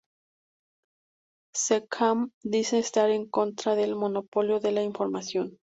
[1.53, 5.59] C-Kan dice estar en contra del monopolio de la información.